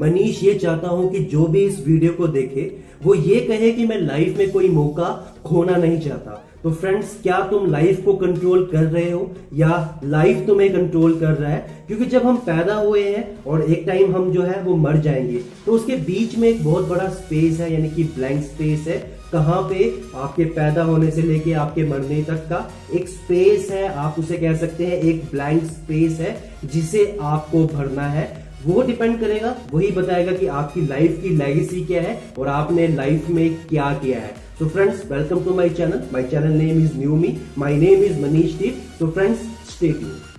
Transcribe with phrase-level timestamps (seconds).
[0.00, 3.86] मनीष, ये चाहता हूँ कि जो भी इस वीडियो को देखे, वो ये कहे कि
[3.86, 8.68] मैं लाइफ में कोई मौका खोना नहीं चाहता। तो फ्रेंड्स क्या तुम लाइफ को कंट्रोल
[8.72, 9.30] कर रहे हो?
[9.54, 11.84] या लाइफ तुम्हें कंट्रोल कर रहा है?
[11.86, 15.42] क्योंकि जब हम पैदा हुए हैं और एक टाइम हम जो है, वो मर जाएँगे।
[15.66, 19.62] तो उसके बीच में एक बहुत बड़ा स्पेस है, यानी कि ब्लैंक स्पेस है। कहाँ
[19.62, 20.00] पे?
[20.14, 24.56] आपके पैदा होने से लेके आपके मरने तक का एक स्पेस है। आप उसे कह
[24.56, 30.32] सकते हैं एक ब्लैंक स्पेस है, जिसे आपको भरना है। वो डिपेंड करेगा, वही बताएगा
[30.32, 34.68] कि आपकी लाइफ की लेगेसी क्या है और आपने लाइफ में क्या किया है। तो
[34.68, 38.54] friends welcome to my channel my channel name is new me my name is Manish
[38.54, 40.29] Deep तो फ्रेंड्स स्टे ट्यून्ड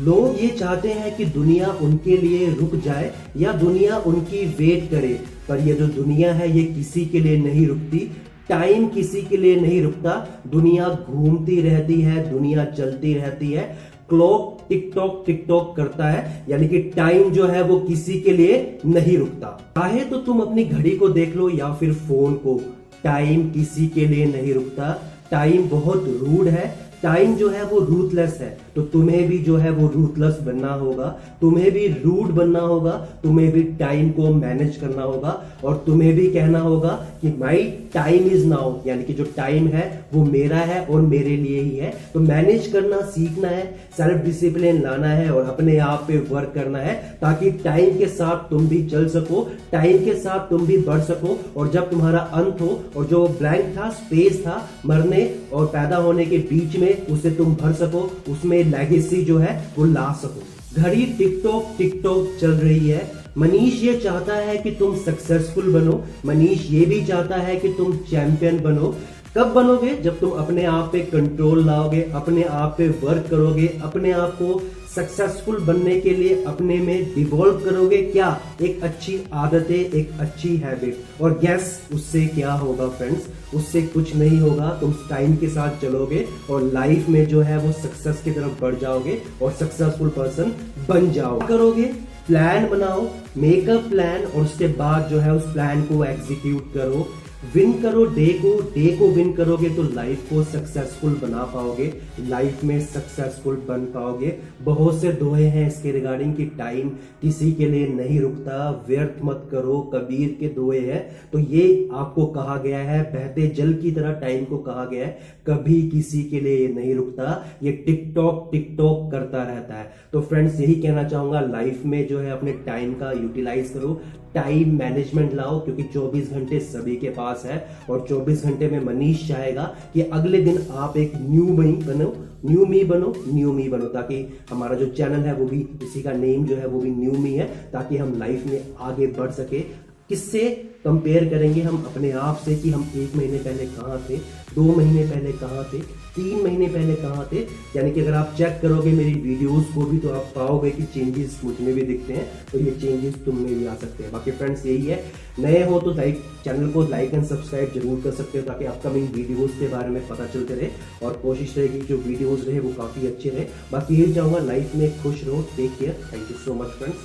[0.00, 5.20] लोग ये चाहते हैं कि दुनिया उनके लिए रुक जाए या दुनिया उनकी वेट करे।
[5.48, 8.10] पर ये जो दुनिया है, ये किसी के लिए नहीं रुकती।
[8.48, 13.78] टाइम किसी के लिए नहीं रुकता। दुनिया घूमती रहती है, दुनिया चलती रहती है।
[14.08, 19.18] क्लॉक टिकटॉक टिकटॉक करता है, यानी कि टाइम जो है वो किसी के लिए नहीं
[19.18, 22.60] रुकता। चाहे तो तुम अपनी घड़ी को देख लो या फिर फ़ोन को।
[23.04, 28.38] टाइम किसी के लिए नहीं रुकता। टाइम बहुत रूड है टाइम जो है वो रूथलेस
[28.40, 31.06] है। तो तुम्हें भी जो है वो रूथलेस बनना होगा,
[31.40, 36.26] तुम्हें भी रूड बनना होगा, तुम्हें भी टाइम को मैनेज करना होगा और तुम्हें भी
[36.30, 36.90] कहना होगा
[37.22, 37.62] कि माई
[37.94, 41.76] टाइम इज़ नाउ यानी कि जो टाइम है वो मेरा है और मेरे लिए ही
[41.76, 43.64] है। तो मैनेज करना, सीखना है
[43.96, 48.48] सेल्फ डिसिप्लिन लाना है और अपने आप पे वर्क करना है ताकि टाइम के साथ
[48.50, 52.60] तुम भी चल सको टाइम के साथ तुम भी बढ़ सको और जब तुम्हारा अंत
[52.60, 57.30] हो और जो ब्लैंक था स्पेस था, मरने और पैदा होने के बीच में उसे
[57.30, 60.42] तुम भर सको, उसमें लेगेसी जो है, वो ला सको।
[60.82, 66.70] घड़ी टिकटॉक टिकटॉक चल रही है। मनीष ये चाहता है कि तुम सक्सेसफुल बनो। मनीष
[66.70, 68.96] ये भी चाहता है कि तुम चैंपियन बनो।
[69.38, 69.94] कब बनोगे?
[69.94, 74.62] जब तुम अपने आप पे कंट्रोल लाओगे, अपने आप पे वर्क करोगे, अपने आप को
[74.94, 77.96] सक्सेसफुल बनने के लिए अपने में डिवॉल्व करोगे?
[78.02, 78.28] क्या
[78.62, 84.38] एक अच्छी आदतें, एक अच्छी हैबिट और गैस उससे क्या होगा फ्रेंड्स उससे कुछ नहीं
[84.38, 88.60] होगा। तुम टाइम के साथ चलोगे और लाइफ में जो है वो सक्सेस की तरफ़
[88.60, 90.52] बढ़ जाओगे और सक्सेसफुल पर्सन
[90.88, 91.84] बन जाओ करोगे?
[92.26, 97.08] प्लान बनाओ मेकअप प्लान और उसके बाद जो है उस प्लान को एग्जीक्यूट करो।
[97.40, 102.64] विन करो डे को डे को विन करोगे तो लाइफ को सक्सेसफुल बना पाओगे। लाइफ
[102.64, 106.88] में सक्सेसफुल बन पाओगे। बहुत से दोहे हैं इसके रिगार्डिंग कि टाइम
[107.22, 111.00] किसी के लिए नहीं रुकता। व्यर्थ मत करो, कबीर के दोहे हैं।
[111.32, 115.18] तो ये आपको कहा गया है, बहते जल की तरह टाइम को कहा गया है।
[115.46, 120.74] कभी किसी के लिए नहीं रुकता। ये टिकटॉक टिकटॉक करता रहता है। तो फ्रेंड्स यही
[120.74, 124.00] कहना चाहूँगा लाइफ में जो है अपने टाइम का यूटिलाइज करो।
[124.34, 129.28] टाइम मैनेजमेंट लाओ, क्योंकि 24 घंटे सभी के पास है और 24 घंटे में मनीष
[129.28, 132.12] चाहेगा कि अगले दिन आप एक न्यू मी बनो
[132.46, 136.12] न्यू मी बनो न्यू मी बनो, ताकि हमारा जो चैनल है वो भी, इसी का
[136.12, 139.89] नेम जो है वो भी न्यू मी है, ताकि हम लाइफ में आगे बढ़ सके।
[140.10, 140.48] किससे
[140.84, 141.76] कंपेयर करेंगे हम?
[141.86, 144.16] अपने आप से कि हम एक महीने पहले कहाँ थे,
[144.54, 145.78] दो महीने पहले कहाँ थे,
[146.14, 147.40] तीन महीने पहले कहाँ थे?
[147.76, 151.40] यानी कि अगर आप चेक करोगे मेरी वीडियोस को भी तो आप पाओगे कि चेंजेस
[151.44, 154.66] मुझमें भी दिखते हैं तो ये चेंजेस तुम में भी आ सकते हैं। बाकी फ्रेंड्स
[154.66, 155.04] यही है।
[155.38, 159.08] नए हो तो लाइक चैनल को लाइक एंड सब्सक्राइब ज़रूर कर सकते हो, ताकि अपकमिंग
[159.14, 160.68] वीडियोज़ के बारे में पता चलते रहे,
[161.02, 165.02] और कोशिश रहेगी जो वीडियोज़ रहे वो काफ़ी अच्छे रहे। बाकी यही चाहूँगा लाइफ में
[165.02, 166.98] खुश रहो take care thank you so much friends